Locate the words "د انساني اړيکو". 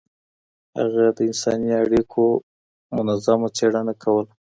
1.17-2.25